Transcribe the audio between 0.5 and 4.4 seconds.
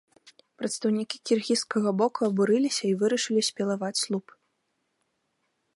Прадстаўнікі кіргізскага боку абурыліся і вырашылі спілаваць слуп.